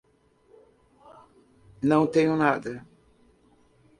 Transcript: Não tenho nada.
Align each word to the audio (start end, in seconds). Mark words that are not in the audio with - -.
Não 1.79 2.07
tenho 2.07 2.35
nada. 2.35 2.83